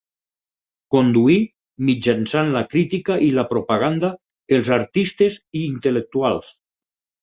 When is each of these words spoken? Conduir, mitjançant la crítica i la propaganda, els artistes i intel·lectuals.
Conduir, 0.95 1.35
mitjançant 1.91 2.51
la 2.57 2.65
crítica 2.73 3.19
i 3.29 3.31
la 3.37 3.47
propaganda, 3.55 4.13
els 4.61 4.75
artistes 4.83 5.41
i 5.63 5.67
intel·lectuals. 5.73 6.57